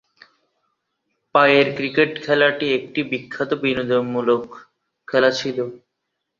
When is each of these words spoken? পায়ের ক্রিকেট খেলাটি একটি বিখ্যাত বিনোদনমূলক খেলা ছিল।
পায়ের 1.35 1.67
ক্রিকেট 1.77 2.11
খেলাটি 2.25 2.67
একটি 2.77 2.99
বিখ্যাত 3.11 3.51
বিনোদনমূলক 3.63 4.43
খেলা 5.07 5.31
ছিল। 5.39 5.57